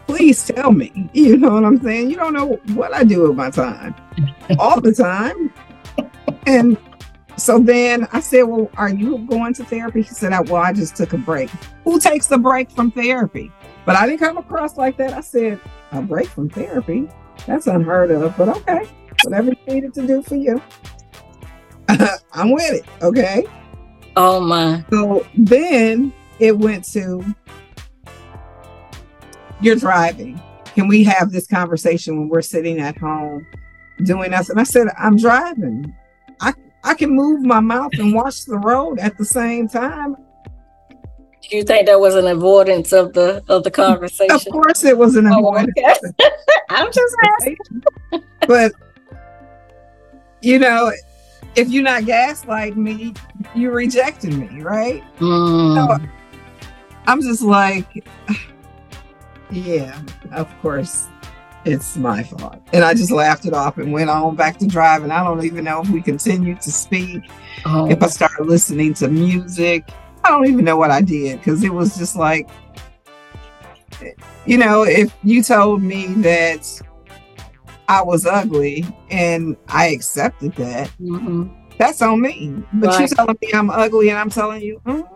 [0.06, 1.08] please tell me.
[1.12, 2.10] You know what I'm saying?
[2.10, 3.94] You don't know what I do with my time
[4.58, 5.52] all the time.
[6.46, 6.76] And
[7.36, 10.02] so then I said, Well, are you going to therapy?
[10.02, 11.50] He said, Well, I just took a break.
[11.84, 13.52] Who takes the break from therapy?
[13.88, 15.14] But I didn't come across like that.
[15.14, 15.58] I said,
[15.92, 17.08] A break from therapy?
[17.46, 18.86] That's unheard of, but okay.
[19.24, 20.60] Whatever you needed to do for you.
[22.34, 22.84] I'm with it.
[23.00, 23.46] Okay.
[24.14, 24.84] Oh my.
[24.90, 27.24] So then it went to
[29.62, 30.38] you're driving.
[30.74, 33.46] Can we have this conversation when we're sitting at home
[34.04, 34.50] doing us?
[34.50, 35.96] And I said, I'm driving.
[36.42, 36.52] I
[36.84, 40.14] I can move my mouth and watch the road at the same time.
[41.48, 44.34] You think that was an avoidance of the of the conversation?
[44.34, 45.72] Of course it was an oh, avoidance.
[45.78, 46.30] Okay.
[46.70, 47.56] I'm just asking.
[48.46, 48.72] but
[50.42, 50.92] you know,
[51.56, 53.14] if you're not gaslighting me,
[53.54, 55.02] you rejected me, right?
[55.18, 55.74] Mm.
[55.74, 56.06] So
[57.06, 58.06] I'm just like,
[59.50, 60.00] yeah,
[60.32, 61.06] of course,
[61.64, 62.60] it's my fault.
[62.72, 65.10] And I just laughed it off and went on back to driving.
[65.10, 67.22] I don't even know if we continued to speak,
[67.64, 67.90] oh.
[67.90, 69.88] if I started listening to music.
[70.28, 72.50] I don't even know what I did because it was just like,
[74.44, 76.66] you know, if you told me that
[77.88, 80.88] I was ugly and I accepted that.
[81.00, 81.48] Mm-hmm.
[81.78, 82.62] That's on me.
[82.74, 82.98] But right.
[82.98, 85.08] you're telling me I'm ugly and I'm telling you, mm,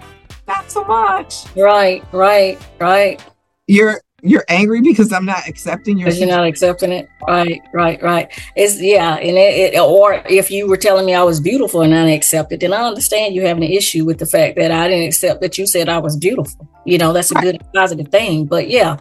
[0.48, 1.44] not so much.
[1.56, 3.22] Right, right, right.
[3.66, 6.06] You're you're angry because I'm not accepting your.
[6.06, 7.10] Because you're not accepting it.
[7.26, 8.30] Right, right, right.
[8.54, 11.92] It's yeah, and it, it, or if you were telling me I was beautiful and
[11.92, 14.70] I didn't accept it, then I understand you having an issue with the fact that
[14.70, 16.68] I didn't accept that you said I was beautiful.
[16.86, 17.42] You know, that's a right.
[17.42, 18.46] good positive thing.
[18.46, 18.98] But yeah,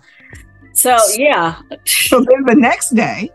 [0.74, 1.62] so yeah.
[1.86, 3.30] So then the next day,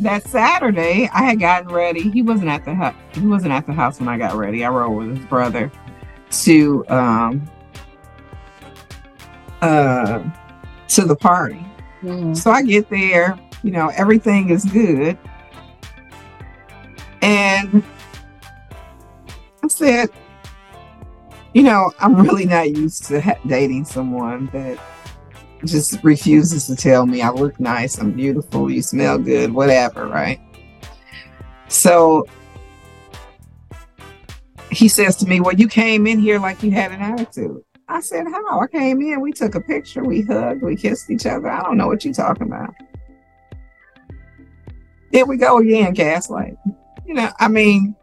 [0.00, 2.10] that Saturday, I had gotten ready.
[2.10, 2.94] He wasn't at the house.
[3.14, 4.66] He wasn't at the house when I got ready.
[4.66, 5.72] I rode with his brother
[6.30, 7.50] to um
[9.62, 10.22] uh
[10.94, 11.64] to the party.
[12.02, 12.36] Mm.
[12.36, 15.18] So I get there, you know, everything is good.
[17.22, 17.82] And
[19.62, 20.10] I said,
[21.54, 24.78] you know, I'm really not used to ha- dating someone that
[25.64, 30.40] just refuses to tell me I look nice, I'm beautiful, you smell good, whatever, right?
[31.68, 32.26] So
[34.70, 37.62] he says to me, Well, you came in here like you had an attitude.
[37.92, 38.60] I said, How?
[38.60, 41.48] I came in, we took a picture, we hugged, we kissed each other.
[41.48, 42.74] I don't know what you're talking about.
[45.10, 46.56] Here we go again, gaslight.
[47.06, 47.94] You know, I mean,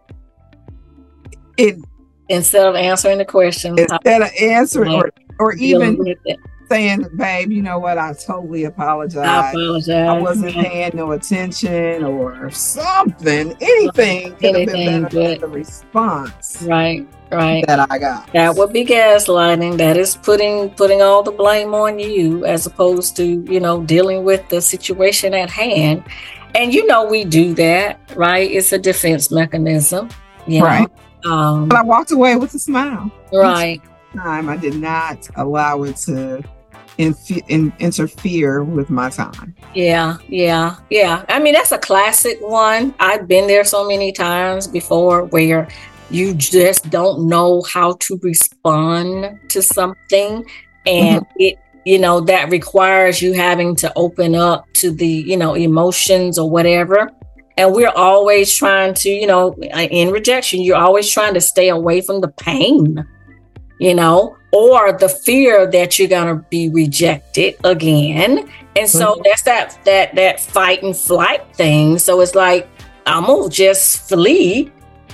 [1.57, 1.77] it
[2.29, 6.15] instead of answering the question, instead of answering or, or even
[6.69, 7.97] saying, babe, you know what?
[7.97, 9.25] I totally apologize.
[9.25, 9.89] I apologize.
[9.89, 13.55] I wasn't paying no attention or something.
[13.59, 16.61] Anything could have been better than the response.
[16.63, 17.07] Right.
[17.31, 17.65] Right.
[17.67, 18.31] That I got.
[18.33, 19.77] That would be gaslighting.
[19.77, 24.23] That is putting putting all the blame on you as opposed to, you know, dealing
[24.23, 26.03] with the situation at hand.
[26.55, 28.49] And you know we do that, right?
[28.49, 30.09] It's a defense mechanism.
[30.47, 30.65] You know?
[30.65, 30.87] Right.
[31.25, 33.11] Um, but I walked away with a smile.
[33.31, 33.81] Right.
[34.15, 36.43] Time I did not allow it to
[36.99, 39.55] inf- in, interfere with my time.
[39.73, 41.25] Yeah, yeah, yeah.
[41.27, 42.93] I mean, that's a classic one.
[42.99, 45.67] I've been there so many times before where
[46.11, 50.45] you just don't know how to respond to something
[50.85, 51.33] and mm-hmm.
[51.37, 56.39] it you know that requires you having to open up to the you know emotions
[56.39, 57.11] or whatever
[57.57, 62.01] and we're always trying to you know in rejection you're always trying to stay away
[62.01, 63.05] from the pain
[63.79, 68.49] you know or the fear that you're going to be rejected again.
[68.75, 69.21] And so mm-hmm.
[69.23, 71.99] that's that that that fight and flight thing.
[71.99, 72.67] So it's like
[73.05, 74.71] i'm gonna just flee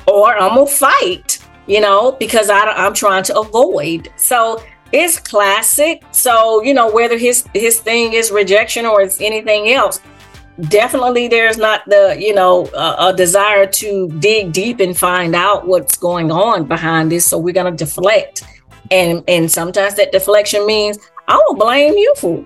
[0.08, 4.10] or i'm gonna fight you know because I, i'm trying to avoid.
[4.18, 6.04] So it's classic.
[6.12, 10.00] So you know whether his his thing is rejection or it's anything else
[10.70, 15.98] definitely there's not the you know a desire to dig deep and find out what's
[15.98, 17.26] going on behind this.
[17.26, 18.44] So we're to deflect
[18.92, 22.44] and and sometimes that deflection means I will blame you for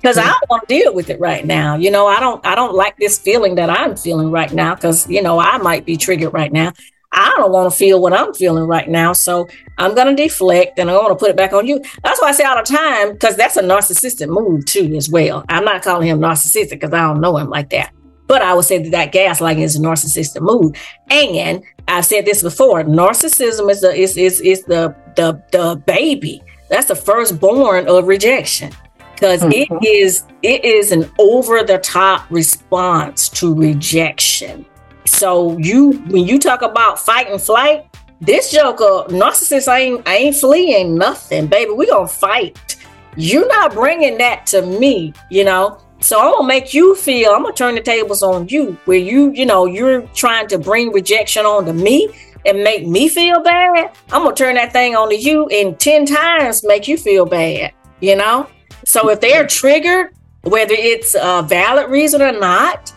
[0.00, 1.76] because I don't want to deal with it right now.
[1.76, 5.08] You know, I don't I don't like this feeling that I'm feeling right now because
[5.08, 6.72] you know I might be triggered right now.
[7.10, 9.14] I don't want to feel what I'm feeling right now.
[9.14, 11.82] So I'm going to deflect and I'm going to put it back on you.
[12.02, 15.42] That's why I say all the time, because that's a narcissistic move too, as well.
[15.48, 17.94] I'm not calling him narcissistic because I don't know him like that.
[18.28, 20.76] But I would say that that gaslighting is a narcissistic move.
[21.10, 26.42] And I've said this before: narcissism is the is is is the the the baby.
[26.70, 28.72] That's the firstborn of rejection
[29.18, 29.74] because mm-hmm.
[29.74, 34.64] it is it is an over the top response to rejection.
[35.06, 37.86] So you when you talk about fight and flight,
[38.20, 41.72] this joker narcissist ain't ain't fleeing nothing, baby.
[41.72, 42.76] We gonna fight.
[43.16, 45.78] You're not bringing that to me, you know.
[46.00, 47.32] So I'm gonna make you feel.
[47.32, 50.92] I'm gonna turn the tables on you, where you, you know, you're trying to bring
[50.92, 52.08] rejection onto me
[52.46, 53.92] and make me feel bad.
[54.12, 57.72] I'm gonna turn that thing onto you and ten times make you feel bad.
[58.00, 58.48] You know.
[58.84, 62.92] So if they're triggered, whether it's a valid reason or not,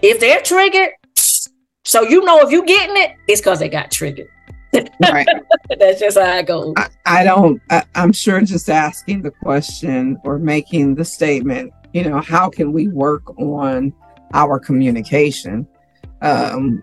[0.00, 0.92] if they're triggered,
[1.84, 4.28] so you know if you're getting it, it's because they got triggered.
[4.72, 5.26] Right.
[5.78, 6.72] That's just how I go.
[6.76, 7.60] I, I don't.
[7.70, 12.72] I, I'm sure just asking the question or making the statement you know, how can
[12.72, 13.94] we work on
[14.34, 15.66] our communication?
[16.20, 16.82] Um,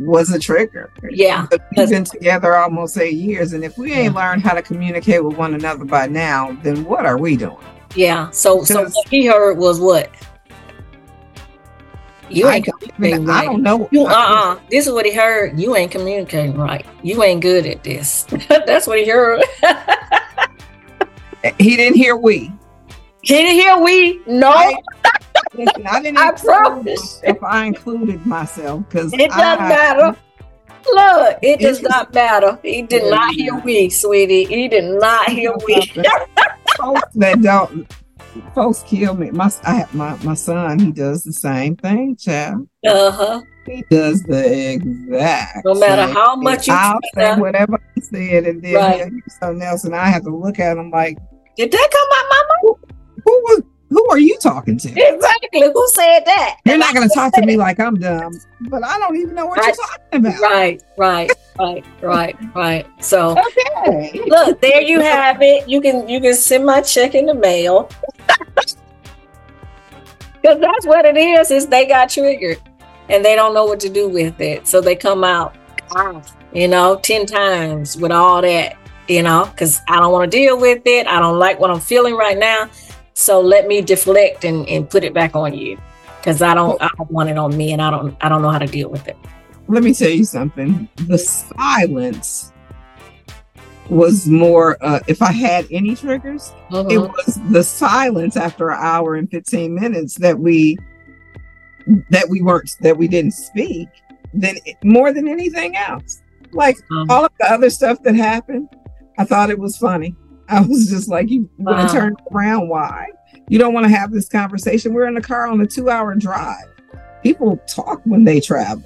[0.00, 0.90] was a trigger.
[1.10, 1.46] Yeah.
[1.76, 3.52] We've been together almost eight years.
[3.52, 7.04] And if we ain't learned how to communicate with one another by now, then what
[7.04, 7.58] are we doing?
[7.94, 8.30] Yeah.
[8.30, 10.10] So so what he heard was what?
[12.30, 13.42] You ain't I, communicating right.
[13.42, 13.88] I don't know.
[13.92, 14.58] You, uh-uh.
[14.70, 15.58] This is what he heard.
[15.58, 16.86] You ain't communicating right.
[17.02, 18.24] You ain't good at this.
[18.48, 19.42] That's what he heard.
[21.58, 22.52] he didn't hear we.
[23.22, 24.20] He didn't hear we?
[24.26, 24.50] No.
[24.50, 24.74] I,
[25.54, 27.20] listen, I didn't I promise.
[27.24, 30.16] If I included myself, because it doesn't matter.
[30.90, 32.58] Look, it does not matter.
[32.62, 34.44] He did yeah, not hear we, sweetie.
[34.44, 35.82] He did not hear we.
[36.76, 37.92] folks that don't,
[38.54, 39.30] folks kill me.
[39.30, 40.78] My, I my my son.
[40.78, 42.68] He does the same thing, child.
[42.86, 43.42] Uh huh.
[43.66, 45.64] He does the exact.
[45.64, 49.12] No matter how much you I'll say whatever I said, and then right.
[49.40, 51.18] something else, and I have to look at him like,
[51.56, 52.77] did that come out my mouth?
[53.90, 54.88] Who are you talking to?
[54.88, 55.62] Exactly.
[55.62, 56.58] Who said that?
[56.64, 59.34] You're and not going to talk to me like I'm dumb, but I don't even
[59.34, 59.74] know what right.
[59.74, 60.40] you're talking about.
[60.40, 62.86] Right, right, right, right, right.
[63.02, 64.20] So, okay.
[64.26, 65.68] look, there you have it.
[65.68, 67.90] You can you can send my check in the mail.
[70.40, 71.50] Because that's what it is.
[71.50, 72.58] Is they got triggered
[73.08, 75.56] and they don't know what to do with it, so they come out,
[76.52, 78.76] you know, ten times with all that,
[79.08, 81.08] you know, because I don't want to deal with it.
[81.08, 82.70] I don't like what I'm feeling right now.
[83.18, 85.76] So let me deflect and, and put it back on you
[86.18, 88.50] because I don't I don't want it on me and I don't I don't know
[88.50, 89.16] how to deal with it.
[89.66, 90.88] Let me tell you something.
[91.08, 92.52] The silence
[93.90, 96.92] was more uh, if I had any triggers, mm-hmm.
[96.92, 100.78] it was the silence after an hour and 15 minutes that we
[102.10, 103.88] that we weren't that we didn't speak
[104.32, 104.54] than
[104.84, 106.22] more than anything else.
[106.52, 107.10] Like mm-hmm.
[107.10, 108.68] all of the other stuff that happened,
[109.18, 110.14] I thought it was funny.
[110.50, 111.92] I was just like, you want to uh-huh.
[111.92, 112.68] turn around?
[112.68, 113.06] Why?
[113.48, 114.94] You don't want to have this conversation.
[114.94, 116.64] We're in the car on a two hour drive.
[117.22, 118.82] People talk when they travel.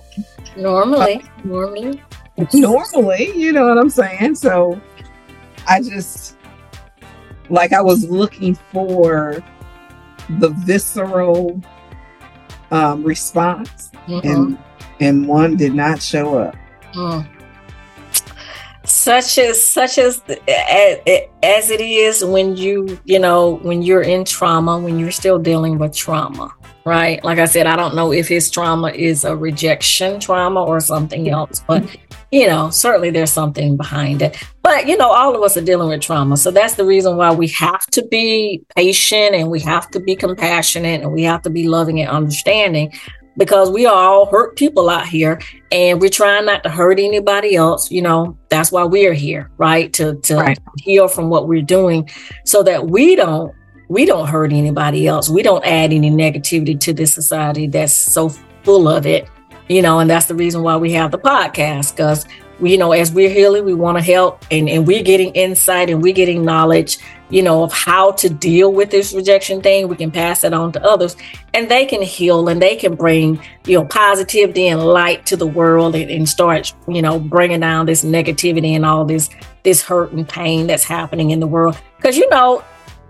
[0.56, 2.00] Normally, uh, normally,
[2.52, 4.34] normally, you know what I'm saying?
[4.36, 4.80] So
[5.68, 6.36] I just,
[7.48, 9.42] like I was looking for
[10.38, 11.60] the visceral
[12.70, 14.28] um, response, mm-hmm.
[14.28, 14.58] and
[15.00, 16.56] and one did not show up.
[16.94, 17.41] Mm.
[18.84, 24.78] Such as such as as it is when you you know when you're in trauma,
[24.78, 26.52] when you're still dealing with trauma,
[26.84, 27.22] right?
[27.24, 31.30] Like I said, I don't know if his trauma is a rejection trauma or something
[31.30, 31.84] else, but
[32.32, 34.42] you know, certainly there's something behind it.
[34.62, 36.38] But, you know, all of us are dealing with trauma.
[36.38, 40.16] So that's the reason why we have to be patient and we have to be
[40.16, 42.92] compassionate and we have to be loving and understanding
[43.36, 47.56] because we are all hurt people out here and we're trying not to hurt anybody
[47.56, 47.90] else.
[47.90, 49.92] You know, that's why we're here, right?
[49.94, 50.58] To, to right.
[50.78, 52.08] heal from what we're doing
[52.44, 53.54] so that we don't
[53.88, 55.28] we don't hurt anybody else.
[55.28, 58.30] We don't add any negativity to this society that's so
[58.62, 59.28] full of it
[59.68, 62.26] you know, and that's the reason why we have the podcast because
[62.68, 66.00] you know, as we're healing, we want to help and, and we're getting insight and
[66.00, 66.98] we're getting knowledge,
[67.28, 69.88] you know, of how to deal with this rejection thing.
[69.88, 71.16] We can pass it on to others
[71.54, 75.46] and they can heal and they can bring, you know, positivity and light to the
[75.46, 79.28] world and, and start, you know, bringing down this negativity and all this,
[79.64, 81.76] this hurt and pain that's happening in the world.
[81.96, 82.62] Because, you know,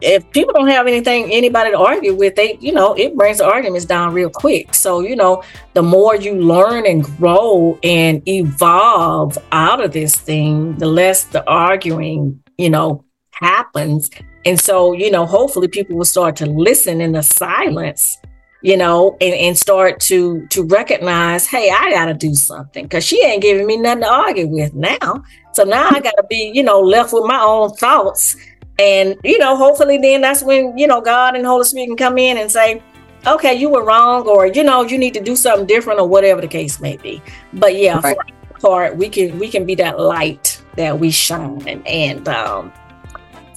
[0.02, 3.44] if people don't have anything anybody to argue with they you know it brings the
[3.44, 4.74] arguments down real quick.
[4.74, 5.42] So you know
[5.74, 11.48] the more you learn and grow and evolve out of this thing the less the
[11.48, 14.10] arguing you know happens.
[14.44, 18.18] And so you know hopefully people will start to listen in the silence
[18.62, 23.20] you know and, and start to to recognize hey i gotta do something because she
[23.24, 25.22] ain't giving me nothing to argue with now.
[25.52, 28.36] So now i gotta be you know left with my own thoughts
[28.78, 32.18] and, you know, hopefully then that's when, you know, God and Holy Spirit can come
[32.18, 32.82] in and say,
[33.26, 36.40] okay, you were wrong, or, you know, you need to do something different or whatever
[36.40, 37.22] the case may be.
[37.52, 38.16] But yeah, right.
[38.16, 42.28] for our part, we can we can be that light that we shine and, and
[42.28, 42.72] um,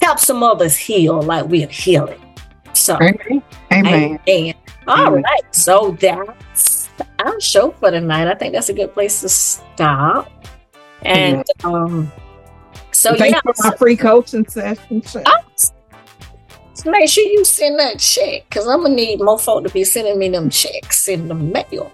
[0.02, 2.20] help some others heal like we're healing.
[2.74, 3.42] So Amen.
[3.72, 4.20] Amen.
[4.28, 4.54] Amen.
[4.86, 5.22] All Amen.
[5.22, 5.54] right.
[5.54, 8.28] So that's our show for tonight.
[8.28, 10.30] I think that's a good place to stop.
[11.02, 12.12] And um
[12.96, 15.02] so Thanks yeah, for my free coaching session.
[15.26, 15.38] Oh,
[16.86, 20.18] make sure you send that check because I'm gonna need more folk to be sending
[20.18, 21.92] me them checks in the mail.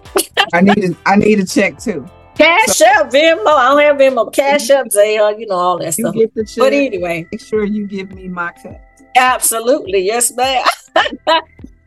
[0.53, 2.07] I need a, I need a check too.
[2.35, 3.45] Cash so, up, Venmo.
[3.47, 4.33] I don't have Venmo.
[4.33, 5.37] Cash App, Zelle.
[5.37, 6.15] You know all that stuff.
[6.57, 8.81] But anyway, make sure you give me my cut.
[9.17, 10.65] Absolutely, yes, ma'am.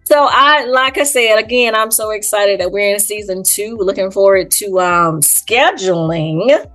[0.05, 3.79] so I, like I said, again, I'm so excited that we're in season two.
[3.81, 6.67] Looking forward to um scheduling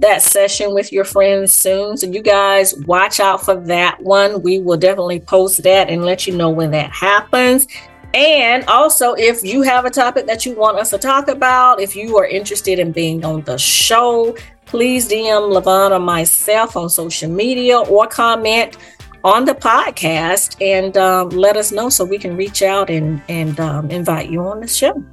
[0.00, 1.96] that session with your friends soon.
[1.96, 4.42] So you guys watch out for that one.
[4.42, 7.66] We will definitely post that and let you know when that happens.
[8.12, 11.94] And also, if you have a topic that you want us to talk about, if
[11.94, 14.36] you are interested in being on the show,
[14.66, 18.76] please DM Lavon or myself on social media or comment
[19.22, 23.60] on the podcast and um, let us know so we can reach out and and
[23.60, 25.04] um, invite you on the show.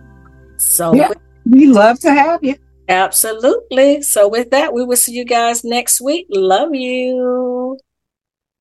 [0.55, 1.11] So yeah,
[1.45, 2.55] we love to have you.
[2.87, 4.01] Absolutely.
[4.01, 6.27] So, with that, we will see you guys next week.
[6.29, 7.77] Love you.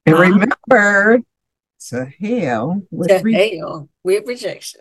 [0.05, 1.22] And remember
[1.89, 4.81] to hell with, to re- hell with rejection.